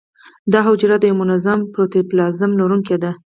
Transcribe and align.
دا 0.51 0.59
حجره 0.67 0.95
د 0.99 1.03
یو 1.09 1.19
منظم 1.21 1.59
پروتوپلازم 1.73 2.51
لرونکې 2.59 2.97
ده. 3.03 3.11